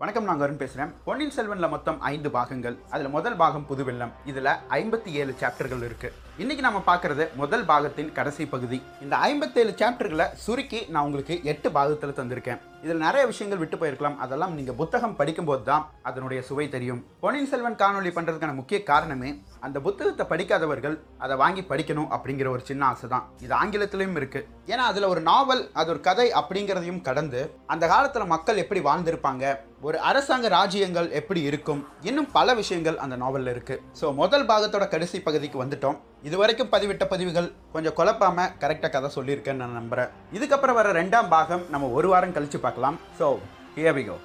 [0.00, 2.76] வணக்கம் நான் அருண் பேசுகிறேன் பொன்னியின் செல்வனில் மொத்தம் ஐந்து பாகங்கள்.
[2.90, 8.46] அதில் முதல் பாகம் புதுவெல்லம் இதில் ஐம்பத்தி ஏழு சாப்டர்கள் இருக்குது இன்றைக்கி நம்ம பார்க்குறது முதல் பாகத்தின் கடைசி
[8.46, 8.78] பகுதி.
[9.04, 12.60] இந்த ஐம்பத்தேழு சாப்டர்களை சுருக்கி நான் உங்களுக்கு எட்டு பாகத்தில் தந்திருக்கேன்.
[12.84, 14.16] இதில் நிறைய விஷயங்கள் விட்டு போயிருக்கலாம்.
[14.24, 17.00] அதெல்லாம் நீங்கள் புத்தகம் படிக்கும்போது தான் அதனுடைய சுவை தெரியும்.
[17.22, 19.30] பொன்னியின் செல்வன் காணொளி பண்ணுறதுக்கான முக்கிய காரணமே
[19.66, 23.26] அந்த புத்தகத்தை படிக்காதவர்கள் அதை வாங்கி படிக்கணும் அப்படிங்கிற ஒரு சின்ன ஆசை தான்.
[23.46, 27.42] இது ஆங்கிலத்திலையும் இருக்குது ஏன்னா அதில் ஒரு நாவல் அது ஒரு கதை அப்படிங்கிறதையும் கடந்து
[27.74, 29.44] அந்த காலத்தில் மக்கள் எப்படி வாழ்ந்திருப்பாங்க
[29.88, 35.18] ஒரு அரசாங்க ராஜ்யங்கள் எப்படி இருக்கும் இன்னும் பல விஷயங்கள் அந்த நாவலில் இருக்குது ஸோ முதல் பாகத்தோட கடைசி
[35.28, 35.98] பகுதிக்கு வந்துட்டோம்.
[36.28, 40.12] இதுவரைக்கும் பதிவிட்ட பதிவுகள் கொஞ்சம் குழப்பாமல் கரெக்டாக கதை சொல்லியிருக்கேன்னு நான் நம்புறேன்.
[40.36, 42.96] இதுக்கப்புறம் வர ரெண்டாம் பாகம் நம்ம ஒரு வாரம் கழித்து பார்க்கலாம்.
[43.18, 43.26] ஸோ
[43.76, 44.16] ஹியபிகோ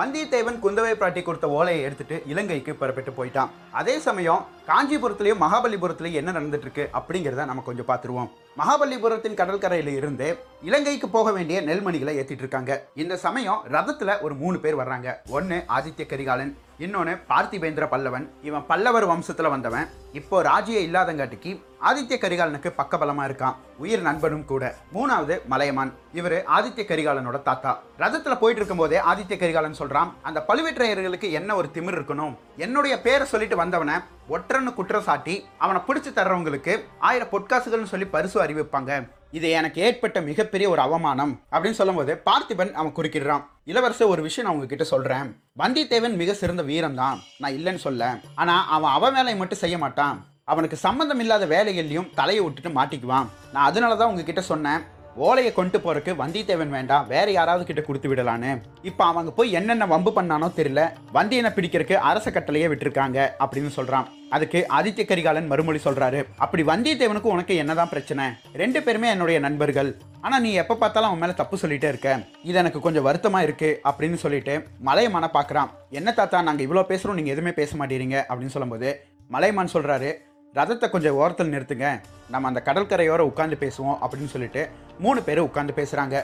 [0.00, 3.50] வந்தியத்தேவன் குந்தவை பிராட்டி கொடுத்த ஓலையை எடுத்துட்டு இலங்கைக்கு புறப்பட்டு போயிட்டான்.
[3.80, 8.30] அதே சமயம் காஞ்சிபுரத்துலேயும் மகாபலிபுரத்துலேயும் என்ன நடந்துட்டு இருக்கு அப்படிங்கிறத நம்ம கொஞ்சம் பார்த்துருவோம்.
[8.58, 12.72] மகாபலிபுரத்தின் கடற்கரையில் இருந்து இலங்கைக்கு போக வேண்டிய நெல்மணிகளை ஏத்திட்டு இருக்காங்க.
[12.94, 15.14] இந்த சமயம் ரதத்துல ஒரு மூணு பேர் வர்றாங்க.
[15.28, 18.28] ஒன்னு ஆதித்ய கரிகாலன் இன்னொன்று பார்த்திபேந்திர பல்லவன்.
[18.42, 19.88] இவன் பல்லவர் வம்சத்தில் வந்தவன்.
[20.12, 21.50] இப்போ ராஜ்ய இல்லாதங்காட்டிக்கு
[21.88, 23.54] ஆதித்ய கரிகாலனுக்கு பக்கபலமாக இருக்கான்.
[23.78, 24.74] உயிர் நண்பனும் கூட.
[24.94, 25.92] மூணாவது மலையமான்.
[26.12, 27.80] இவர் ஆதித்ய கரிகாலனோட தாத்தா.
[27.98, 32.36] ரதத்தில் போயிட்டு இருக்கும்போதே ஆதித்ய கரிகாலன் சொல்கிறான் அந்த பழுவேற்றையர்களுக்கு என்ன ஒரு திமிர் இருக்கணும்?
[32.56, 33.94] என்னுடைய பேரை சொல்லிட்டு வந்தவனை
[34.34, 36.74] ஒற்றன்னு குற்றம் சாட்டி அவனை பிடிச்சி தர்றவங்களுக்கு
[37.08, 38.92] ஆயிரம் பொற்காசுகள்னு சொல்லி பரிசு அறிவிப்பாங்க.
[39.38, 43.44] இது எனக்கு ஏற்பட்ட மிகப்பெரிய ஒரு அவமானம் அப்படின்னு சொல்லும்போது பார்த்திபன் அவன் குறுக்கிடுறான்.
[43.70, 45.28] இளவரசர் ஒரு விஷயம் நான் உங்ககிட்ட சொல்றேன்.
[45.62, 48.10] வந்தியத்தேவன் மிக சிறந்த வீரம் தான் நான் இல்லைன்னு சொல்ல.
[48.34, 50.16] ஆனா அவன் அவன் வேலையை மட்டும் செய்ய மாட்டான்.
[50.44, 53.28] அவனுக்கு சம்மந்தம் இல்லாத வேலைகள்லையும் தலையை விட்டுட்டு மாட்டிக்குவான்.
[53.52, 54.82] நான் அதனால தான் உங்ககிட்ட சொன்னேன்.
[55.16, 57.06] ஓலையை கொண்டு போறதுக்கு வந்தியத்தேவன் வேண்டாம்.
[57.06, 58.62] வேற யாராவது கிட்ட கொடுத்து விடலான்னு.
[58.82, 60.82] இப்போ அவங்க போய் என்னென்ன வம்பு பண்ணானோ தெரியல.
[61.12, 64.06] வந்தியனை பிடிக்கிறதுக்கு அரச கட்டளையே விட்டுருக்காங்க அப்படின்னு சொல்றான்.
[64.30, 66.24] அதுக்கு ஆதித்ய கரிகாலன் மறுமொழி சொல்றாரு.
[66.36, 68.26] அப்படி வந்தியத்தேவனுக்கு உனக்கு என்னதான் பிரச்சனை?
[68.52, 69.96] ரெண்டு பேருமே என்னுடைய நண்பர்கள்.
[70.20, 72.18] ஆனா நீ எப்ப பார்த்தாலும் அவன் மேல தப்பு சொல்லிட்டே இருக்க.
[72.42, 75.70] இது எனக்கு கொஞ்சம் வருத்தமா இருக்கு அப்படின்னு சொல்லிட்டு மலையமான பாக்குறான்.
[75.90, 80.12] என்ன தாத்தா நாங்க இவ்வளவு பேசுறோம் நீங்க எதுவுமே பேச மாட்டேறீங்க அப்படின்னு சொல்லும்போது மலையமான் சொல்றாரு
[80.56, 81.86] ரதத்தை கொஞ்சம் ஓரத்தில் நிறுத்துங்க.
[82.32, 84.62] நம்ம அந்த கடற்கரையோர உட்காந்து பேசுவோம் அப்படின்னு சொல்லிட்டு
[85.04, 86.16] மூணு பேர் உட்காந்து பேசுகிறாங்க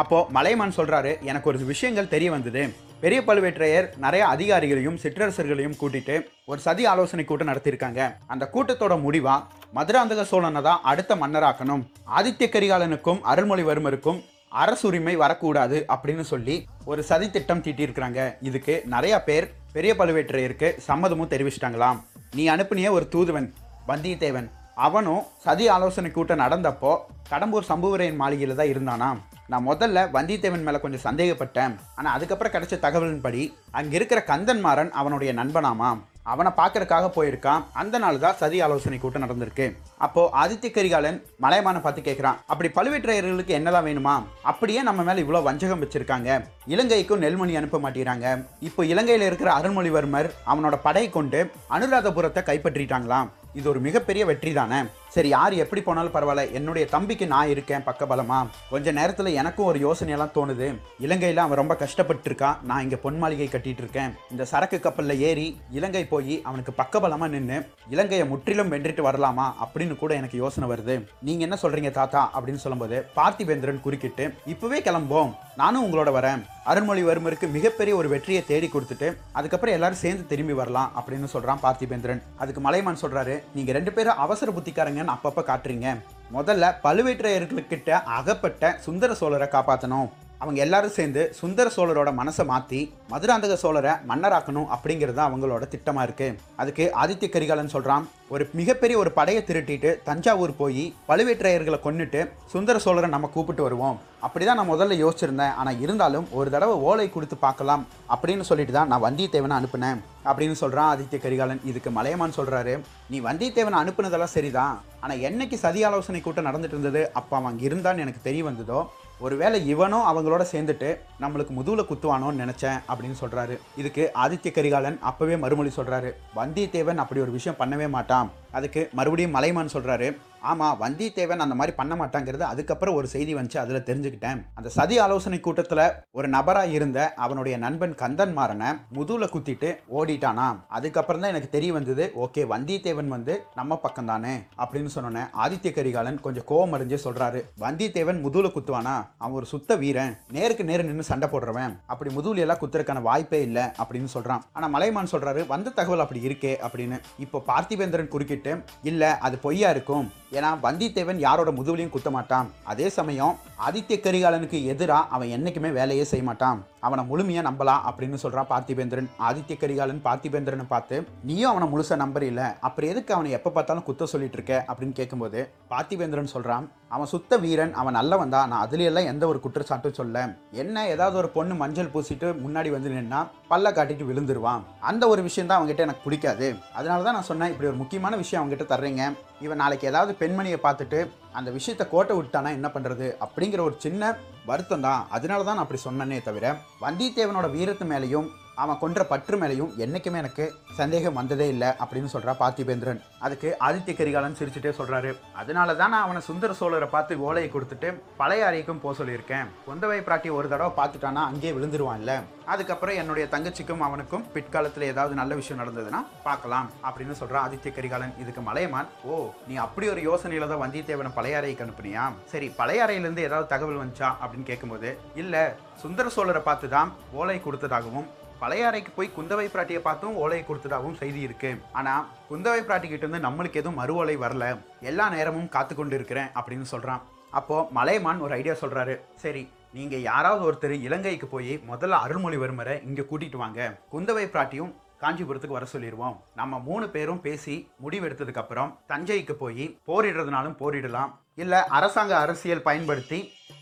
[0.00, 2.62] அப்போது மலைமான் சொல்கிறாரு எனக்கு ஒரு விஷயங்கள் தெரிய வந்தது.
[3.02, 6.14] பெரிய பழுவேற்றையர் நிறைய அதிகாரிகளையும் சிற்றரசர்களையும் கூட்டிட்டு
[6.50, 8.00] ஒரு சதி ஆலோசனை கூட்டம் நடத்தியிருக்காங்க.
[8.26, 9.34] அந்த கூட்டத்தோட முடிவா
[9.76, 11.84] மதுராந்தக சோழனை தான் அடுத்த மன்னராக்கணும்.
[12.18, 14.18] ஆதித்ய கரிகாலனுக்கும் அருள்மொழிவர்மருக்கும்
[14.62, 18.20] அரசுரிமை வரக்கூடாது அப்படின்னு சொல்லி ஒரு சதி திட்டம் தீட்டியிருக்கிறாங்க.
[18.48, 19.46] இதுக்கு நிறைய பேர்
[19.76, 22.00] பெரிய பழுவேற்றையருக்கு சம்மதமும் தெரிவிச்சிட்டாங்களாம்.
[22.36, 23.48] நீ அனுப்பினிய ஒரு தூதுவன்.
[23.90, 24.48] வந்தியத்தேவன்.
[24.86, 26.90] அவனும் சதி ஆலோசனை கூட்டம் நடந்தப்போ
[27.30, 29.20] கடம்பூர் சம்புவரையன் மாளிகையில் தான் இருந்தானாம்.
[29.52, 31.74] நான் முதல்ல வந்தியத்தேவன் மேலே கொஞ்சம் சந்தேகப்பட்டேன்.
[31.98, 33.42] ஆனால் அதுக்கப்புறம் கிடைச்ச தகவலின்படி
[33.78, 36.02] அங்கே இருக்கிற கந்தன்மாறன் அவனுடைய நண்பனாமாம்.
[36.32, 37.64] அவனை பார்க்கறக்காக போயிருக்கான்.
[37.80, 39.66] அந்த நாள் தான் சதி ஆலோசனை கூட்டம் நடந்திருக்கு.
[40.06, 44.14] அப்போ ஆதித்ய கரிகாலன் மலையமான பார்த்து கேட்குறான் அப்படி பழுவேற்றையர்களுக்கு என்னதான் வேணுமா
[44.52, 46.38] அப்படியே நம்ம மேலே இவ்வளோ வஞ்சகம் வச்சிருக்காங்க.
[46.74, 48.26] இலங்கைக்கும் நெல்மணி அனுப்ப மாட்டேறாங்க
[48.68, 51.42] இப்போ இலங்கையில் இருக்கிற அருள்மொழிவர்மர் அவனோட படை கொண்டு
[51.76, 53.30] அனுராதபுரத்தை கைப்பற்றிட்டாங்களாம்.
[53.56, 54.80] இது ஒரு மிகப்பெரிய வெற்றி தானே
[55.16, 56.42] சரி யார் எப்படி போனாலும் பரவாயில்ல.
[56.58, 58.38] என்னுடைய தம்பிக்கு நான் இருக்கேன் பக்கபலமா.
[58.72, 60.68] கொஞ்ச நேரத்தில் எனக்கும் ஒரு யோசனையெல்லாம் தோணுது.
[61.06, 65.46] இலங்கையில் அவன் ரொம்ப கஷ்டப்பட்டு இருக்கான் நான் இங்கே பொன் மாளிகை கட்டிட்டு இருக்கேன் இந்த சரக்கு கப்பலில் ஏறி
[65.78, 67.58] இலங்கை போய் அவனுக்கு பக்கபலமாக நின்று
[67.94, 70.96] இலங்கையை முற்றிலும் வென்றுட்டு வரலாமா அப்படின்னு கூட எனக்கு யோசனை வருது.
[71.28, 72.22] நீங்கள் என்ன சொல்கிறீங்க தாத்தா?
[72.36, 75.32] அப்படின்னு சொல்லும்போது பார்த்திபேந்திரன் குறுக்கிட்டு இப்போவே கிளம்போம்
[75.62, 76.40] நானும் உங்களோட வரேன்.
[76.70, 82.60] அருண்மொழிவர்மருக்கு மிகப்பெரிய ஒரு வெற்றியை தேடி கொடுத்துட்டு அதுக்கப்புறம் எல்லாரும் சேர்ந்து திரும்பி வரலாம் அப்படின்னு சொல்கிறான் பார்த்திபேந்திரன் அதுக்கு
[82.66, 86.02] மலைமான் சொல்கிறாரு நீங்கள் ரெண்டு பேரும் அவசர புத்திக்காரங்க புத்திக்காரங்கன்னு அப்பப்போ காட்டுறீங்க.
[86.34, 90.08] முதல்ல பழுவேற்றையர்களுக்கிட்ட அகப்பட்ட சுந்தர சோழரை காப்பாற்றணும்
[90.40, 92.80] அவங்க எல்லாரும் சேர்ந்து சுந்தர சோழரோட மனசை மாற்றி
[93.12, 98.04] மதுராந்தக சோழரை மன்னராக்கணும் அப்படிங்கிறது தான் அவங்களோட திட்டமாக இருக்குது அதுக்கு ஆதித்ய கரிகாலன் சொல்கிறான்
[98.34, 102.20] ஒரு மிகப்பெரிய ஒரு படையை திருட்டிட்டு தஞ்சாவூர் போய் பழுவேற்றையர்களை கொன்னுட்டு
[102.52, 103.98] சுந்தர சோழரை நம்ம கூப்பிட்டு வருவோம்.
[104.26, 105.54] அப்படி தான் நான் முதல்ல யோசிச்சிருந்தேன்.
[105.60, 107.82] ஆனால் இருந்தாலும் ஒரு தடவை ஓலை கொடுத்து பார்க்கலாம்
[108.14, 111.62] அப்படின்னு சொல்லிட்டு தான் நான் வந்தியத்தேவனை அனுப்புனேன் அப்படின்னு சொல்கிறான் ஆதித்ய கரிகாலன்.
[111.70, 112.74] இதுக்கு மலையமான் சொல்கிறாரு
[113.12, 114.76] நீ வந்தியத்தேவனை அனுப்புனதெல்லாம் சரிதான்.
[115.02, 118.80] ஆனால் என்னைக்கு சதி ஆலோசனை கூட்டம் நடந்துட்டு இருந்தது அப்போ அவன் இருந்தான்னு எனக்கு தெரிய வந்ததோ
[119.18, 123.58] ஒருவேளை இவனும் அவங்களோட சேர்ந்துட்டு நம்மளுக்கு முதுகில் குத்துவானோன்னு நினைச்சேன் அப்படின்னு சொல்றாரு.
[123.76, 126.12] இதுக்கு ஆதித்ய கரிகாலன் அப்பவே மறுமொழி சொல்றாரு.
[126.36, 128.30] வந்தியத்தேவன் அப்படி ஒரு விஷயம் பண்ணவே மாட்டான்.
[128.52, 130.16] அதுக்கு மறுபடியும் மலைமான் சொல்றாரு.
[130.50, 134.40] ஆமாம் வந்தியத்தேவன் அந்த மாதிரி பண்ண மாட்டாங்கிறது அதுக்கப்புறம் ஒரு செய்தி வந்துச்சு அதில் தெரிஞ்சுக்கிட்டேன்.
[134.58, 135.84] அந்த சதி ஆலோசனை கூட்டத்தில்
[136.18, 140.48] ஒரு நபராக இருந்த அவனுடைய நண்பன் கந்தன் மாறனை முதுகுல குத்திட்டு ஓடிட்டானா?
[140.78, 144.34] அதுக்கப்புறம் தான் எனக்கு தெரிய வந்தது ஓகே வந்தியத்தேவன் வந்து நம்ம பக்கம் தானே?
[144.62, 148.96] அப்படின்னு சொன்னோன்னே ஆதித்ய கரிகாலன் கொஞ்சம் கோவம் அடைஞ்சு சொல்கிறாரு வந்தியத்தேவன் முதுகுல குத்துவானா?
[149.22, 151.74] அவன் ஒரு சுத்த வீரன் நேருக்கு நேரு நின்று சண்டை போடுறவன்.
[151.92, 156.54] அப்படி முதுகுல எல்லாம் குத்துறதுக்கான வாய்ப்பே இல்லை அப்படின்னு சொல்கிறான் ஆனால் மலைமான் சொல்கிறாரு வந்த தகவல் அப்படி இருக்கே
[156.66, 156.98] அப்படின்னு.
[157.26, 158.54] இப்போ பார்த்திபேந்திரன் குறுக்கிட்டு
[158.90, 160.06] இல்லை அது பொய்யா இருக்கும்.
[160.36, 162.48] ஏன்னா வந்தியத்தேவன் யாரோட முதுகுலையும் குத்த மாட்டான்.
[162.72, 163.34] அதே சமயம்
[163.66, 166.58] ஆதித்ய கரிகாலனுக்கு எதிராக அவன் என்னைக்குமே வேலையே செய்ய மாட்டான்.
[166.86, 169.08] அவனை முழுமையாக நம்பலாம் அப்படின்னு சொல்கிறான் பார்த்திபேந்திரன்.
[169.28, 170.96] ஆதித்ய கரிகாலன் பார்த்திபேந்திரனை பார்த்து
[171.28, 171.96] நீயும் அவனை முழுசா
[172.30, 174.54] இல்லை அப்புறம் எதுக்கு அவனை எப்போ பார்த்தாலும் குத்த சொல்லிட்டு இருக்க?
[174.70, 175.40] அப்படின்னு கேட்கும்போது
[175.72, 178.48] பார்த்திபேந்திரன் சொல்கிறான் அவன் சுத்த வீரன் அவன் நல்லவன் தான்.
[178.50, 180.16] நான் அதுலையெல்லாம் எந்த ஒரு குற்றச்சாட்டும் சொல்ல.
[180.62, 183.20] என்ன ஏதாவது ஒரு பொண்ணு மஞ்சள் பூசிட்டு முன்னாடி வந்து நின்னா
[183.52, 184.62] பல்ல காட்டிட்டு விழுந்துருவான்.
[184.90, 186.48] அந்த ஒரு விஷயம் தான் அவங்ககிட்ட எனக்கு பிடிக்காது.
[186.78, 189.02] அதனால தான் நான் சொன்னேன் இப்படி ஒரு முக்கியமான விஷயம் அவங்ககிட்ட தர்றீங்க.
[189.40, 190.98] இவன் நாளைக்கு ஏதாவது பெண்மணியை பார்த்துட்டு
[191.32, 194.16] அந்த விஷயத்த கோட்டை விட்டானா என்ன பண்ணுறது அப்படிங்கிற ஒரு சின்ன
[194.46, 195.06] வருத்தம் தான்.
[195.10, 198.28] அதனால தான் நான் அப்படி சொன்னேனே தவிர வந்தியத்தேவனோட வீரத்து மேலேயும்
[198.62, 200.44] அவன் கொன்ற பற்று மேலையும் என்னைக்குமே எனக்கு
[200.78, 205.10] சந்தேகம் வந்ததே இல்லை அப்படின்னு சொல்கிறா பார்த்திபேந்திரன் அதுக்கு ஆதித்ய கரிகாலன் சிரிச்சுட்டே சொல்கிறாரு
[205.40, 207.88] அதனால தான் நான் அவனை சுந்தர சோழரை பார்த்து ஓலையை கொடுத்துட்டு
[208.20, 209.50] பழைய அறைக்கும் போக சொல்லியிருக்கேன்.
[209.66, 212.14] கொந்தவை பிராட்டி ஒரு தடவை பார்த்துட்டானா அங்கேயே விழுந்துருவான்ல.
[212.52, 218.14] அதுக்கப்புறம் என்னுடைய தங்கச்சிக்கும் அவனுக்கும் பிற்காலத்தில் ஏதாவது நல்ல விஷயம் நடந்ததுன்னா பார்க்கலாம் அப்படின்னு சொல்கிறான் ஆதித்ய கரிகாலன்.
[218.22, 219.16] இதுக்கு மலையமான் ஓ
[219.48, 222.04] நீ அப்படி ஒரு யோசனையில் தான் வந்தியத்தேவனை பழைய அறைக்கு அனுப்புனியா?
[222.34, 224.10] சரி பழைய அறையிலேருந்து ஏதாவது தகவல் வந்துச்சா?
[224.22, 224.90] அப்படின்னு கேட்கும்போது
[225.22, 225.42] இல்லை
[225.82, 228.08] சுந்தர சோழரை பார்த்து தான் ஓலை கொடுத்ததாகவும்
[228.40, 231.50] பழைய அறைக்கு போய் குந்தவை பிராட்டியை பார்த்தும் ஓலையை கொடுத்ததாகவும் செய்தி இருக்கு.
[231.72, 231.92] ஆனா
[232.30, 234.46] குந்தவை பிராட்டி கிட்ட இருந்து நம்மளுக்கு எதுவும் மறு ஓலை வரல.
[234.80, 237.04] எல்லா நேரமும் காத்து கொண்டு இருக்கிறேன் அப்படின்னு சொல்றான்.
[237.30, 238.96] அப்போ மலையமான் ஒரு ஐடியா சொல்றாரு.
[239.24, 243.78] சரி நீங்க யாராவது ஒருத்தர் இலங்கைக்கு போய் முதல்ல அருள்மொழிவர்மரை இங்க கூட்டிட்டு வாங்க.
[243.92, 247.54] குந்தவை பிராட்டியும் காஞ்சிபுரத்துக்கு வர சொல்லிடுவோம் நம்ம மூணு பேரும் பேசி
[247.84, 251.10] முடிவெடுத்ததுக்கு அப்புறம் தஞ்சைக்கு போய் போரிடுறதுனாலும் போரிடலாம்.
[251.42, 253.18] இல்லை அரசாங்க அரசியல் பயன்படுத்தி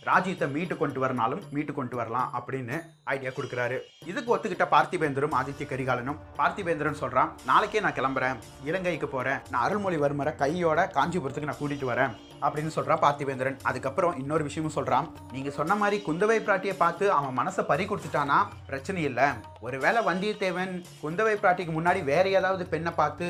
[0.09, 2.77] ராஜ்யத்தை மீட்டு கொண்டு வரனாலும் மீட்டு கொண்டு வரலாம் அப்படின்னு
[3.13, 3.77] ஐடியா கொடுக்குறாரு.
[4.11, 8.39] இதுக்கு ஒத்துக்கிட்ட பார்த்திபேந்திரும் ஆதித்ய கரிகாலனும் பார்த்திபேந்திரன் சொல்கிறான் நாளைக்கே நான் கிளம்புறேன்.
[8.69, 12.15] இலங்கைக்கு போகிறேன் நான் அருள்மொழிவர்மரை கையோட காஞ்சிபுரத்துக்கு நான் கூட்டிகிட்டு வரேன்.
[12.47, 13.57] அப்படின்னு சொல்கிறான் பார்த்திபேந்திரன்.
[13.71, 18.39] அதுக்கப்புறம் இன்னொரு விஷயமும் சொல்கிறான் நீங்கள் சொன்ன மாதிரி குந்தவை பிராட்டியை பார்த்து அவன் மனசை பறி கொடுத்துட்டானா?
[18.71, 19.29] பிரச்சனை இல்லை.
[19.67, 20.73] ஒருவேளை வந்தியத்தேவன்
[21.03, 23.29] குந்தவை பிராட்டிக்கு முன்னாடி வேற ஏதாவது பெண்ணை பார்த்து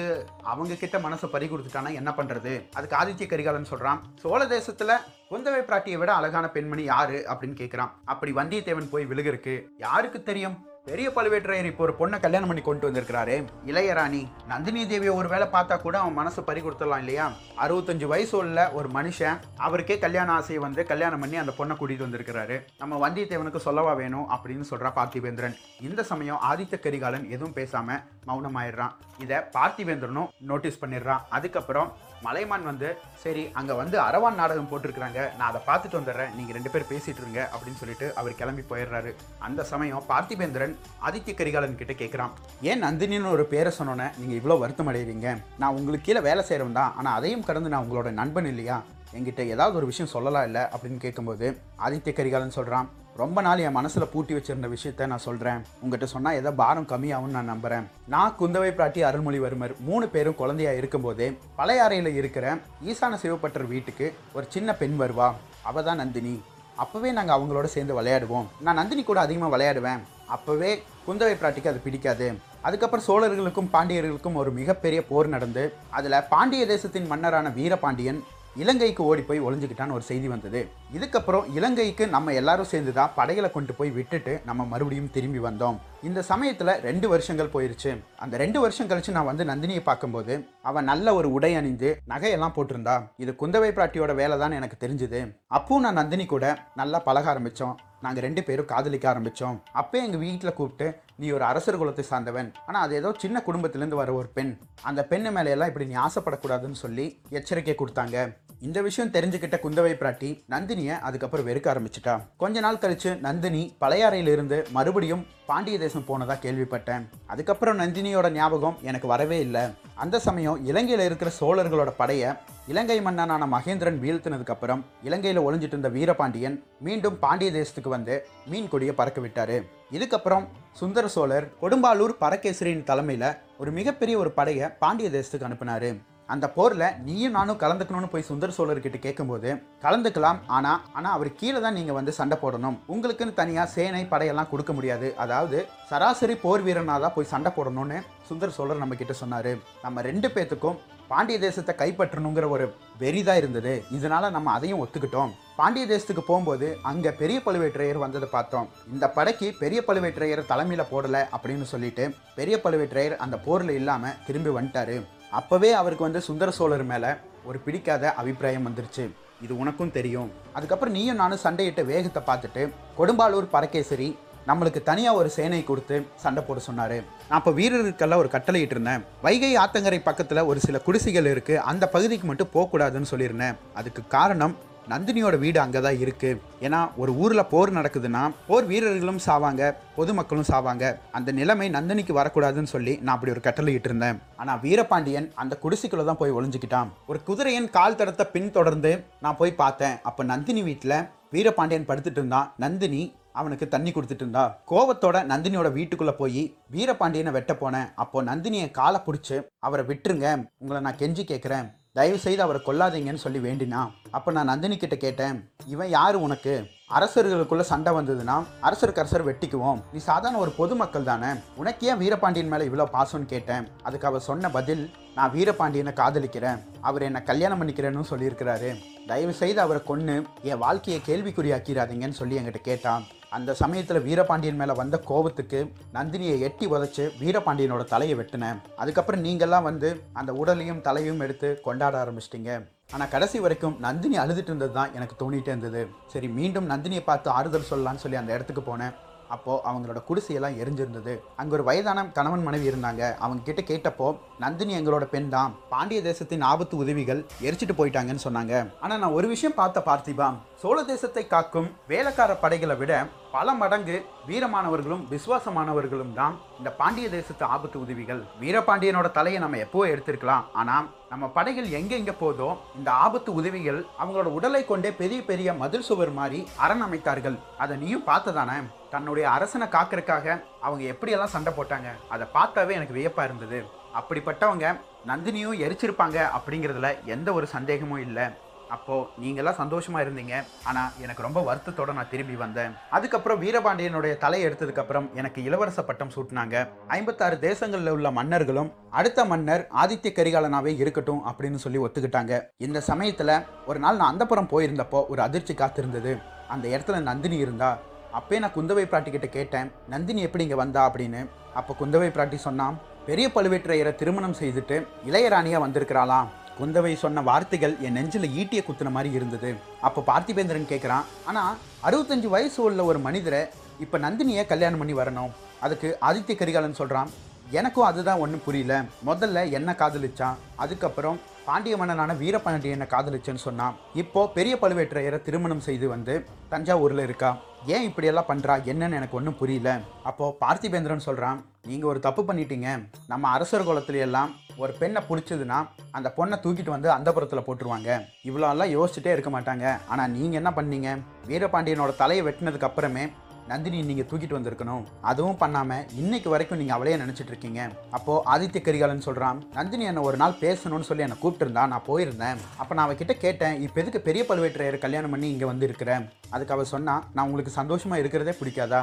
[0.53, 1.93] அவங்க கிட்ட மனசை பறி கொடுத்துட்டானா?
[2.01, 4.97] என்ன பண்ணுறது அதுக்கு ஆதித்ய கரிகாலன் சொல்கிறான் சோழ தேசத்துல
[5.31, 10.67] குந்தவை பிராட்டியை விட அழகான பெண்மணி யாரு அப்படின்னு கேட்கிறான் அப்படி வந்தியத்தேவன் போய் விழுகிறக்கு யாருக்கு தெரியும்?
[10.89, 13.37] பெரிய பழுவேற்றையர் இப்போ ஒரு பொண்ணை கல்யாணம் பண்ணி கொண்டு வந்திருக்கிறாரு.
[13.67, 17.33] இளையராணி நந்தினி தேவியை ஒரு வேளை பார்த்தா கூட அவன் மனசு பறி கொடுத்துடலாம் இல்லையா?
[17.63, 22.65] அறுபத்தஞ்சு வயசு உள்ள ஒரு மனுஷன் அவருக்கே கல்யாண ஆசையை வந்து கல்யாணம் பண்ணி அந்த பொண்ணை கூட்டிட்டு வந்திருக்கிறாரு.
[22.79, 25.57] நம்ம வந்தியத்தேவனுக்கு சொல்லவா வேணும் அப்படின்னு சொல்றா பார்த்திவேந்திரன்.
[25.81, 28.95] இந்த சமயம் ஆதித்த கரிகாலன் எதுவும் பேசாம மௌனமாயிடுறான்.
[29.19, 31.25] இதை பார்த்திவேந்திரனும் நோட்டீஸ் பண்ணிடுறான்.
[31.31, 31.93] அதுக்கப்புறம்
[32.23, 35.37] மலைமான் வந்து சரி அங்க வந்து அரவான் நாடகம் போட்டிருக்கிறாங்க.
[35.39, 36.35] நான் அதை பார்த்துட்டு வந்துடுறேன்.
[36.35, 37.51] நீங்க ரெண்டு பேர் பேசிட்டு இருங்க.
[37.55, 39.15] அப்படின்னு சொல்லிட்டு அவர் கிளம்பி போயிடுறாரு.
[39.39, 40.74] அந்த சமயம் பார்த்திபேந்திரன்
[41.07, 42.35] ஆதித்ய கரிகாலன் கிட்ட கேட்குறான்
[42.71, 45.31] ஏன் நந்தினின்னு ஒரு பேரை சொன்னோன்னே நீங்கள் இவ்வளோ வருத்தம் அடைகிறீங்க
[45.63, 46.93] நான் உங்களுக்கு கீழே வேலை செய்கிறவன் தான்.
[46.99, 48.77] ஆனால் அதையும் கடந்து நான் உங்களோட நண்பன் இல்லையா?
[49.17, 50.63] என்கிட்ட ஏதாவது ஒரு விஷயம் சொல்லலாம் இல்லை?
[50.75, 51.49] அப்படின்னு கேட்கும்போது
[51.87, 52.89] ஆதித்ய கரிகாலன் சொல்கிறான்
[53.21, 57.53] ரொம்ப நாள் என் மனசில் பூட்டி வச்சிருந்த விஷயத்த நான் சொல்கிறேன் உங்ககிட்ட சொன்னால் ஏதோ பாரம் கம்மியாகும்னு நான்
[57.53, 57.85] நம்புகிறேன்
[58.15, 61.29] நான் குந்தவை பிராட்டி அருள்மொழிவர்மர் மூணு பேரும் குழந்தையா இருக்கும்போதே
[61.59, 62.57] பழைய அறையில் இருக்கிற
[62.91, 65.29] ஈசான சிவப்பட்டர் வீட்டுக்கு ஒரு சின்ன பெண் வருவா.
[65.71, 66.35] அவள் தான் நந்தினி.
[66.83, 68.47] அப்போவே நாங்கள் அவங்களோட சேர்ந்து விளையாடுவோம்.
[68.61, 70.01] நான் நந்தினி கூட அதிகமாக விளையாடுவேன்.
[70.35, 70.71] அப்போவே
[71.07, 72.39] குந்தவை பிராட்டிக்கு அது பிடிக்காது.
[72.63, 78.25] அதுக்கப்புறம் சோழர்களுக்கும் பாண்டியர்களுக்கும் ஒரு மிகப்பெரிய போர் நடந்து அதில் பாண்டிய தேசத்தின் மன்னரான வீரபாண்டியன்
[78.63, 80.61] இலங்கைக்கு ஓடி போய் ஒளிஞ்சுக்கிட்டான்னு ஒரு செய்தி வந்தது.
[80.97, 85.79] இதுக்கப்புறம் இலங்கைக்கு நம்ம எல்லாரும் சேர்ந்து தான் படைகளை கொண்டு போய் விட்டுட்டு நம்ம மறுபடியும் திரும்பி வந்தோம்.
[86.09, 87.91] இந்த சமயத்தில் ரெண்டு வருஷங்கள் போயிருச்சு.
[88.25, 90.35] அந்த ரெண்டு வருஷம் கழிச்சு நான் வந்து நந்தினியை பார்க்கும்போது
[90.71, 92.97] அவன் நல்ல ஒரு உடை அணிந்து நகையெல்லாம் போட்டிருந்தா.
[93.25, 95.23] இது குந்தவை பிராட்டியோட வேலை தான் எனக்கு தெரிஞ்சுது.
[95.59, 96.47] அப்போ நான் நந்தினி கூட
[96.83, 97.75] நல்லா பழக ஆரம்பித்தோம்
[98.05, 100.87] நாங்கள் ரெண்டு பேரும் காதலிக்க ஆரம்பித்தோம் அப்போ எங்கள் வீட்டில் கூப்பிட்டு
[101.21, 102.49] நீ ஒரு அரசர் குலத்தை சார்ந்தவன்.
[102.69, 104.53] ஆனால் அது ஏதோ சின்ன குடும்பத்திலேருந்து வர ஒரு பெண்.
[104.91, 107.07] அந்த பெண்ணு மேலே எல்லாம் இப்படி நீ ஆசைப்படக்கூடாதுன்னு சொல்லி
[107.39, 108.17] எச்சரிக்கை கொடுத்தாங்க.
[108.67, 112.13] இந்த விஷயம் தெரிஞ்சுக்கிட்ட குந்தவை பிராட்டி நந்தினியை அதுக்கப்புறம் வெறுக்க ஆரம்பிச்சிட்டா.
[112.43, 117.03] கொஞ்ச நாள் கழிச்சு நந்தினி பழையாறையிலிருந்து மறுபடியும் பாண்டிய தேசம் போனதா கேள்விப்பட்டேன்.
[117.33, 119.65] அதுக்கப்புறம் நந்தினியோட ஞாபகம் எனக்கு வரவே இல்லை.
[120.05, 122.31] அந்த சமயம் இலங்கையில் இருக்கிற சோழர்களோட படையை
[122.73, 126.57] இலங்கை மன்னனான மகேந்திரன் வீழ்த்தினதுக்கு அப்புறம் இலங்கையில் ஒளிஞ்சிட்டு இருந்த வீரபாண்டியன்
[126.87, 128.17] மீண்டும் பாண்டிய தேசத்துக்கு வந்து
[128.53, 129.59] மீன் கொடியை பறக்க விட்டாரு.
[129.99, 130.49] இதுக்கப்புறம்
[130.81, 135.93] சுந்தர சோழர் கொடும்பாலூர் பரகேசரியின் தலைமையில் ஒரு மிகப்பெரிய ஒரு படையை பாண்டிய தேசத்துக்கு அனுப்பினாரு.
[136.33, 139.51] அந்த போரில் நீயும் நானும் கலந்துக்கணும்னு போய் சுந்தர சோழர்கிட்ட கேட்கும்போது
[139.85, 142.79] கலந்துக்கலாம் ஆனால் ஆனால் அவர் கீழே தான் நீங்கள் வந்து சண்டை போடணும்.
[142.95, 145.09] உங்களுக்குன்னு தனியாக சேனை படையெல்லாம் கொடுக்க முடியாது.
[145.25, 145.59] அதாவது
[145.91, 149.53] சராசரி போர் வீரனாக தான் போய் சண்டை போடணும்னு சுந்தர சோழர் நம்ம கிட்ட சொன்னார்.
[149.87, 150.79] நம்ம ரெண்டு பேத்துக்கும்
[151.11, 152.67] பாண்டிய தேசத்தை கைப்பற்றணுங்கிற ஒரு
[153.01, 153.73] வெறிதான் இருந்தது.
[153.97, 155.33] இதனால நம்ம அதையும் ஒத்துக்கிட்டோம்.
[155.59, 158.71] பாண்டிய தேசத்துக்கு போகும்போது அங்கே பெரிய பழுவேற்றையர் வந்ததை பார்த்தோம்.
[158.95, 162.07] இந்த படைக்கு பெரிய பழுவேற்றையர் தலைமையில் போடலை அப்படின்னு சொல்லிட்டு
[162.39, 164.97] பெரிய பழுவேற்றையர் அந்த போரில் இல்லாமல் திரும்பி வந்துட்டாரு.
[165.39, 167.11] அப்போவே அவருக்கு வந்து சுந்தர சோழர் மேலே
[167.49, 169.05] ஒரு பிடிக்காத அபிப்பிராயம் வந்துருச்சு.
[169.45, 170.29] இது உனக்கும் தெரியும்.
[170.57, 172.63] அதுக்கப்புறம் நீயும் நானும் சண்டையிட்ட வேகத்தை பார்த்துட்டு
[172.99, 174.09] கொடும்பாலூர் பரகேசரி
[174.49, 176.97] நம்மளுக்கு தனியாக ஒரு சேனை கொடுத்து சண்டை போட சொன்னார்.
[177.29, 179.05] நான் அப்போ வீரருக்கெல்லாம் ஒரு கட்டளையிட்டு இருந்தேன்.
[179.27, 183.59] வைகை ஆத்தங்கரை பக்கத்தில் ஒரு சில குடிசைகள் இருக்குது அந்த பகுதிக்கு மட்டும் போகக்கூடாதுன்னு சொல்லியிருந்தேன்.
[183.81, 184.55] அதுக்கு காரணம்
[184.93, 189.63] நந்தினியோட வீடு அங்கே தான் இருக்குது ஏன்னா ஒரு ஊரில் போர் நடக்குதுன்னா போர் வீரர்களும் சாவாங்க
[189.97, 190.85] பொதுமக்களும் சாவாங்க.
[191.17, 196.21] அந்த நிலைமை நந்தினிக்கு வரக்கூடாதுன்னு சொல்லி நான் அப்படி ஒரு கட்டளையிட்டு இருந்தேன் ஆனால் வீரபாண்டியன் அந்த குடிசைக்குள்ளே தான்
[196.23, 196.89] போய் ஒளிஞ்சுக்கிட்டான்.
[197.11, 198.93] ஒரு குதிரையின் கால் தடத்தை பின்தொடர்ந்து
[199.27, 199.99] நான் போய் பார்த்தேன்.
[200.11, 200.99] அப்போ நந்தினி வீட்டில்
[201.37, 203.03] வீரபாண்டியன் படுத்துட்டு இருந்தான் நந்தினி
[203.41, 204.43] அவனுக்கு தண்ணி கொடுத்துட்டு இருந்தா.
[204.71, 206.43] கோவத்தோட நந்தினியோட வீட்டுக்குள்ள போய்
[206.75, 207.89] வீரபாண்டியனை வெட்ட போனேன்.
[208.03, 209.39] அப்போ நந்தினியை காலை பிடிச்சி
[209.69, 210.29] அவரை விட்டுருங்க.
[210.63, 213.81] உங்களை நான் கெஞ்சி கேட்குறேன் தயவு செய்து அவரை கொல்லாதீங்கன்னு சொல்லி வேண்டினா
[214.17, 215.37] அப்போ நான் நந்தினி கிட்ட கேட்டேன்
[215.75, 216.55] இவன் யார் உனக்கு?
[216.97, 218.37] அரசர்களுக்குள்ள சண்டை வந்ததுன்னா
[218.67, 219.81] அரசருக்கு அரசர் வெட்டிக்குவோம்.
[219.93, 221.31] நீ சாதாரண ஒரு பொதுமக்கள் தானே?
[221.61, 223.69] உனக்கு ஏன் வீரபாண்டியன் மேலே இவ்வளோ பாசம்னு கேட்டேன்?
[223.83, 224.83] அதுக்கு அவர் சொன்ன பதில்
[225.15, 226.61] நான் வீரபாண்டியனை காதலிக்கிறேன்.
[226.81, 228.71] அவர் என்னை கல்யாணம் பண்ணிக்கிறேன்னு சொல்லியிருக்கிறாரு.
[229.07, 233.05] தயவு செய்து அவரை கொன்று என் வாழ்க்கையை கேள்விக்குறியாக்கிறாதீங்கன்னு சொல்லி என்கிட்ட கேட்டான்.
[233.37, 235.61] அந்த சமயத்தில் வீரபாண்டியன் மேலே வந்த கோபத்துக்கு
[235.97, 239.89] நந்தினியை எட்டி உதைச்சு வீரபாண்டியனோட தலையை வெட்டினேன் அதுக்கப்புறம் நீங்கள்லாம் வந்து
[240.21, 242.53] அந்த உடலையும் தலையும் எடுத்து கொண்டாட ஆரம்பிச்சிட்டிங்க.
[242.95, 245.83] ஆனால் கடைசி வரைக்கும் நந்தினி அழுதுட்டு இருந்தது தான் எனக்கு தோணிட்டே இருந்தது.
[246.13, 248.95] சரி மீண்டும் நந்தினியை பார்த்து ஆறுதல் சொல்லலாம்னு சொல்லி அந்த இடத்துக்கு போனேன்.
[249.35, 251.13] அப்போது அவங்களோட குடிசையெல்லாம் எரிஞ்சிருந்தது.
[251.41, 253.03] அங்கே ஒரு வயதான கணவன் மனைவி இருந்தாங்க.
[253.25, 254.09] அவங்க கிட்ட கேட்டப்போ
[254.43, 255.55] நந்தினி எங்களோட பெண் தான்.
[255.73, 258.55] பாண்டிய தேசத்தின் ஆபத்து உதவிகள் எரிச்சிட்டு போயிட்டாங்கன்னு சொன்னாங்க.
[258.85, 260.29] ஆனால் நான் ஒரு விஷயம் பார்த்த பார்த்திபா
[260.65, 262.93] சோழ தேசத்தை காக்கும் வேலைக்கார படைகளை விட
[263.33, 263.97] பல மடங்கு
[264.29, 268.23] வீரமானவர்களும் விசுவாசமானவர்களும் தான் இந்த பாண்டிய தேசத்து ஆபத்து உதவிகள்.
[268.43, 270.47] வீரபாண்டியனோட தலையை நம்ம எப்போ எடுத்திருக்கலாம்.
[270.61, 276.13] ஆனால் நம்ம படைகள் எங்கெங்கே போதோ இந்த ஆபத்து உதவிகள் அவங்களோட உடலை கொண்டே பெரிய பெரிய மதில் சுவர்
[276.21, 277.37] மாதிரி அரண் அமைத்தார்கள்.
[277.65, 278.59] அதை நீயும் பார்த்ததானே?
[278.95, 281.91] தன்னுடைய அரசனை காக்கிறதுக்காக அவங்க எப்படியெல்லாம் சண்டை போட்டாங்க?
[282.15, 283.61] அதை பார்த்தாவே எனக்கு வியப்பாக இருந்தது.
[284.01, 284.67] அப்படிப்பட்டவங்க
[285.13, 288.27] நந்தினியும் எரிச்சிருப்பாங்க அப்படிங்கிறதுல எந்த ஒரு சந்தேகமும் இல்லை.
[288.75, 290.35] அப்போது நீங்களாம் சந்தோஷமாக இருந்தீங்க.
[290.69, 292.75] ஆனால் எனக்கு ரொம்ப வருத்தத்தோட நான் திரும்பி வந்தேன்.
[292.97, 296.67] அதுக்கப்புறம் வீரபாண்டியனுடைய தலை எடுத்ததுக்கப்புறம் எனக்கு இளவரச பட்டம் சூட்டினாங்க.
[296.99, 302.35] ஐம்பத்தாறு தேசங்களில் உள்ள மன்னர்களும் அடுத்த மன்னர் ஆதித்ய கரிகாலனாவே இருக்கட்டும் அப்படின்னு சொல்லி ஒத்துக்கிட்டாங்க.
[302.67, 303.37] இந்த சமயத்தில்
[303.71, 306.15] ஒரு நாள் நான் அந்தப்புறம் போயிருந்தப்போ ஒரு அதிர்ச்சி காத்திருந்தது.
[306.55, 307.73] அந்த இடத்துல நந்தினி இருந்தா
[308.19, 310.83] அப்போயே நான் குந்தவை பிராட்டி கிட்ட கேட்டேன் நந்தினி எப்படி இங்கே வந்தா?
[310.89, 311.21] அப்படின்னு.
[311.59, 312.77] அப்போ குந்தவை பிராட்டி சொன்னான்
[313.09, 314.77] பெரிய பழுவேற்றையரை திருமணம் செய்துட்டு
[315.09, 316.29] இளையராணியாக வந்திருக்கிறாளாம்.
[316.59, 319.51] குந்தவை சொன்ன வார்த்தைகள் என் நெஞ்சில் ஈட்டிய குத்துன மாதிரி இருந்தது.
[319.87, 321.57] அப்போ பார்த்திபேந்திரன் கேட்குறான் ஆனால்
[321.89, 323.43] அறுபத்தஞ்சு வயசு உள்ள ஒரு மனிதரை
[323.85, 325.33] இப்போ நந்தினியை கல்யாணம் பண்ணி வரணும்.
[325.67, 327.11] அதுக்கு ஆதித்ய கரிகாலன் சொல்கிறான்
[327.59, 328.75] எனக்கும் அதுதான் ஒன்றும் புரியல.
[329.09, 336.15] முதல்ல என்ன காதலிச்சான் அதுக்கப்புறம் பாண்டிய மன்னனான வீரபாண்டியனை காதலிச்சேன்னு சொன்னான் இப்போ பெரிய பழுவேற்றையரை திருமணம் செய்து வந்து
[336.53, 337.31] தஞ்சாவூரில் இருக்கா?
[337.75, 339.71] ஏன் இப்படியெல்லாம் பண்ணுறா என்னன்னு எனக்கு ஒன்றும் புரியல.
[340.09, 341.39] அப்போது பார்த்திபேந்திரன் சொல்கிறான்
[341.71, 342.69] நீங்கள் ஒரு தப்பு பண்ணிட்டீங்க.
[343.13, 344.33] நம்ம அரசர் குலத்துல எல்லாம்
[344.63, 345.59] ஒரு பெண்ணை பிடிச்சதுன்னா
[345.97, 347.91] அந்த பொண்ணை தூக்கிட்டு வந்து அந்தப்புறத்தில் போட்டுருவாங்க.
[348.29, 349.67] இவ்வளோ எல்லாம் யோசிச்சுட்டே இருக்க மாட்டாங்க.
[349.93, 350.91] ஆனால் நீங்கள் என்ன பண்ணீங்க?
[351.31, 353.05] வீரபாண்டியனோட தலையை வெட்டினதுக்கு அப்புறமே
[353.51, 354.85] நந்தினி நீங்கள் தூக்கிட்டு வந்திருக்கணும்.
[355.11, 357.61] அதுவும் பண்ணாமல் இன்னைக்கு வரைக்கும் நீங்கள் அவளையே நினச்சிட்டு இருக்கீங்க.
[357.97, 362.43] அப்போது ஆதித்ய கரிகாலன் சொல்கிறான் நந்தினி என்னை ஒரு நாள் பேசணும்னு சொல்லி என்னை கூப்பிட்டுருந்தா நான் போயிருந்தேன்.
[362.63, 366.73] அப்போ நான் அவகிட்ட கேட்டேன் இப்போ எதுக்கு பெரிய பழுவேற்றையர் கல்யாணம் பண்ணி இங்கே வந்து இருக்கிறேன் அதுக்கு அவள்
[366.75, 368.83] சொன்னால் நான் உங்களுக்கு சந்தோஷமாக இருக்கிறதே பிடிக்காதா?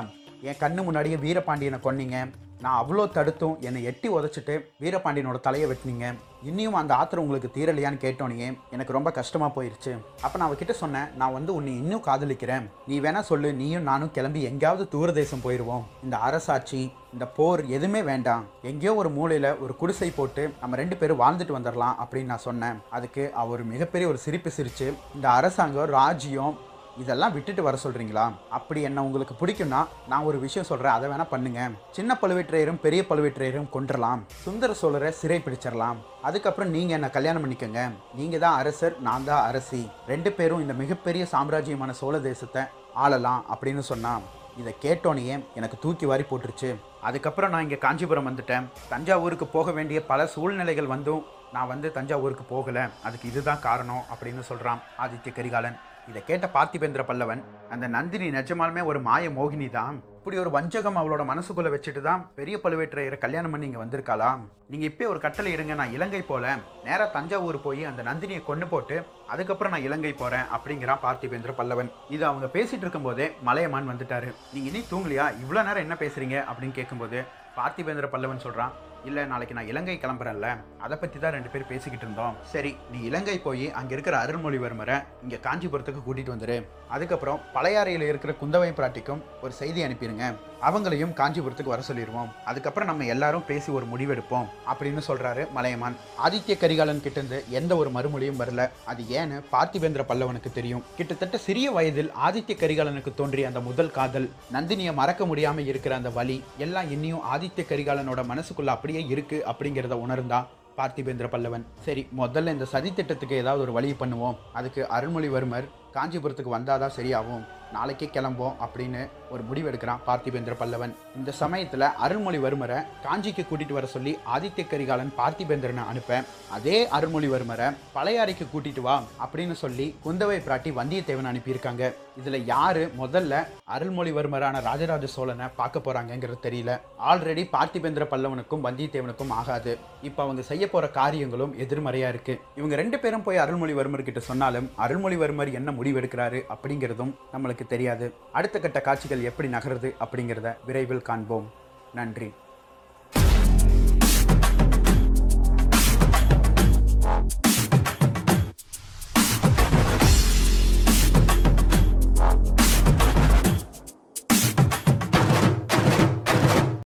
[0.50, 2.20] என் கண்ணு முன்னாடியே வீரபாண்டியனை கொன்னீங்க.
[2.64, 6.06] நான் அவ்வளோ தடுத்தும் என்னை எட்டி உதச்சிட்டு வீரபாண்டியனோட தலையை வெட்டினீங்க.
[6.50, 9.92] இன்னியும் அந்த ஆத்திரம் உங்களுக்கு தீரலையான்னு கேட்டோனே எனக்கு ரொம்ப கஷ்டமாக போயிடுச்சு
[10.24, 12.66] அப்போ நான் அவகிட்ட சொன்னேன் நான் வந்து உன்னை இன்னும் காதலிக்கிறேன்.
[12.90, 16.82] நீ வேணா சொல்லு நீயும் நானும் கிளம்பி எங்கேயாவது தூரதேசம் போயிடுவோம் இந்த அரசாட்சி
[17.14, 18.44] இந்த போர் எதுவுமே வேண்டாம்.
[18.72, 22.80] எங்கேயோ ஒரு மூலையில் ஒரு குடிசை போட்டு நம்ம ரெண்டு பேரும் வாழ்ந்துட்டு வந்துடலாம் அப்படின்னு நான் சொன்னேன்.
[22.98, 26.58] அதுக்கு அவர் மிகப்பெரிய ஒரு சிரிப்பு சிரித்து இந்த அரசாங்கம் ராஜ்யம்
[27.02, 28.26] இதெல்லாம் விட்டுட்டு வர சொல்கிறீங்களா
[28.58, 29.82] அப்படி என்ன உங்களுக்கு பிடிக்கும்னா
[30.12, 31.62] நான் ஒரு விஷயம் சொல்கிறேன் அதை வேணா பண்ணுங்க.
[31.98, 34.22] சின்ன பழுவேற்றையரும் பெரிய பழுவேற்றையரும் கொன்றலாம்.
[34.46, 37.84] சுந்தர சோழரை சிறை பிடிச்சிடலாம் அதுக்கப்புறம் நீங்கள் என்னை கல்யாணம் பண்ணிக்கோங்க.
[38.20, 39.82] நீங்கள் தான் அரசர் நான் தான் அரசி.
[40.12, 42.64] ரெண்டு பேரும் இந்த மிகப்பெரிய சாம்ராஜ்யமான சோழ தேசத்தை
[43.06, 44.24] ஆளலாம் அப்படின்னு சொன்னான்.
[44.62, 46.72] இதை கேட்டோனையே எனக்கு தூக்கி வாரி போட்டுருச்சு.
[47.10, 48.66] அதுக்கப்புறம் நான் இங்கே காஞ்சிபுரம் வந்துட்டேன்.
[48.94, 51.24] தஞ்சாவூருக்கு போக வேண்டிய பல சூழ்நிலைகள் வந்தும்
[51.56, 52.84] நான் வந்து தஞ்சாவூருக்கு போகலை.
[53.08, 55.80] அதுக்கு இதுதான் காரணம் அப்படின்னு சொல்கிறான் ஆதித்ய கரிகாலன்.
[56.12, 57.42] இதை கேட்ட பார்த்திபேந்திர பல்லவன்
[57.74, 62.56] அந்த நந்தினி நிஜமாலுமே ஒரு மாய மோகினி தான் இப்படி ஒரு வஞ்சகம் அவளோட மனசுக்குள்ள வச்சுட்டு தான் பெரிய
[62.64, 64.28] பழுவேற்றையரை கல்யாணம் பண்ணி இங்கே வந்திருக்காளா
[64.72, 66.46] நீங்கள் இப்போ ஒரு கட்டளை இருங்க நான் இலங்கை போல
[66.86, 68.98] நேராக தஞ்சாவூர் போய் அந்த நந்தினியை கொண்டு போட்டு
[69.34, 74.30] அதுக்கப்புறம் நான் இலங்கை போகிறேன் அப்படிங்கிறான் பார்த்திபேந்திர பல்லவன் இது அவங்க பேசிட்டு இருக்கும்போதே மலையமான் வந்துட்டாரு.
[74.54, 75.28] நீங்கள் இனி தூங்கலையா?
[75.44, 76.38] இவ்வளோ நேரம் என்ன பேசுறீங்க?
[76.50, 77.20] அப்படின்னு கேட்கும்போது
[77.58, 78.74] பார்த்திபேந்திர பல்லவன் சொல்கிறான்
[79.10, 80.48] இல்லை நாளைக்கு நான் இலங்கை கிளம்புறேன்ல.
[80.86, 82.36] அதை பற்றி தான் ரெண்டு பேர் பேசிக்கிட்டு இருந்தோம்.
[82.54, 86.58] சரி நீ இலங்கை போய் அங்கே இருக்கிற அருள்மொழிவர்மரை இங்கே காஞ்சிபுரத்துக்கு கூட்டிகிட்டு வந்துரு.
[86.96, 90.26] அதுக்கப்புறம் பழையாறையில் இருக்கிற குந்தவை பிராட்டிக்கும் ஒரு செய்தி அனுப்பிடுங்க
[90.68, 95.96] அவங்களையும் காஞ்சிபுரத்துக்கு வர சொல்லிடுவோம் அதுக்கப்புறம் நம்ம எல்லாரும் பேசி ஒரு முடிவெடுப்போம் அப்படின்னு சொல்கிறாரு மலையமான்.
[96.26, 98.66] ஆதித்ய கரிகாலன் கிட்டேருந்து எந்த ஒரு மறுமொழியும் வரல.
[98.92, 100.84] அது ஏன்னு பார்த்திவேந்திர பல்லவனுக்கு தெரியும்.
[101.00, 104.28] கிட்டத்தட்ட சிறிய வயதில் ஆதித்ய கரிகாலனுக்கு தோன்றிய அந்த முதல் காதல்
[104.58, 110.38] நந்தினியை மறக்க முடியாமல் இருக்கிற அந்த வழி எல்லாம் இன்னியும் ஆதித்ய கரிகாலனோட மனசுக்குள்ள அப்படியே இருக்கு அப்படிங்கிறத உணர்ந்தா
[110.78, 111.64] பார்த்திபேந்திர பல்லவன்.
[111.86, 114.38] சரி முதல்ல இந்த சதி திட்டத்துக்கு ஏதாவது ஒரு வழி பண்ணுவோம்.
[114.58, 117.44] அதுக்கு அருள்மொழிவர்மர் காஞ்சிபுரத்துக்கு வந்தாதான் சரியாகும்.
[117.76, 119.02] நாளைக்கே கிளம்போம் அப்படின்னு
[119.34, 120.94] ஒரு முடிவு எடுக்கிறான் பார்த்திபேந்திர பல்லவன்.
[121.18, 126.20] இந்த சமயத்தில் அருள்மொழிவர்மரை காஞ்சிக்கு கூட்டிட்டு வர சொல்லி ஆதித்ய கரிகாலன் பார்த்திபேந்திரனை அனுப்ப
[126.58, 128.96] அதே அருள்மொழிவர்மரை பழையாறைக்கு கூட்டிட்டு வா
[129.26, 131.84] அப்படின்னு சொல்லி குந்தவை பிராட்டி வந்தியத்தேவன் அனுப்பியிருக்காங்க.
[132.20, 133.34] இதில் யார் முதல்ல
[133.76, 136.72] அருள்மொழிவர்மரான ராஜராஜ சோழனை பார்க்க போகிறாங்கங்கிறது தெரியல.
[137.12, 139.74] ஆல்ரெடி பார்த்திபேந்திர பல்லவனுக்கும் வந்தியத்தேவனுக்கும் ஆகாது.
[140.10, 142.36] இப்போ அவங்க செய்ய போகிற காரியங்களும் எதிர்மறையாக இருக்கு.
[142.60, 148.14] இவங்க ரெண்டு பேரும் போய் அருள்மொழிவர்மர்கிட்ட சொன்னாலும் அருள்மொழிவர்மர் என்ன முடிவெடுக்கிறாரு அப்படிங்கிறதும் நம்மளுக்கு தெரியாது.
[148.32, 151.52] அடுத்த கட்ட காட்சிகள் எப்படி நகருது அப்படிங்கிறத விரைவில் காண்போம்.
[151.94, 152.34] நன்றி.